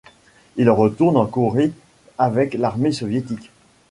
Il 0.55 0.67
retourne 0.71 1.15
en 1.15 1.27
Corée 1.27 1.71
avec 2.17 2.55
l'armée 2.55 2.91
soviétique. 2.91 3.51